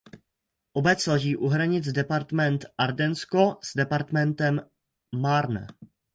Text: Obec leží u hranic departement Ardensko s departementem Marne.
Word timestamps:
Obec 0.73 1.07
leží 1.07 1.37
u 1.37 1.47
hranic 1.47 1.91
departement 1.91 2.65
Ardensko 2.77 3.59
s 3.61 3.73
departementem 3.77 4.61
Marne. 5.15 5.67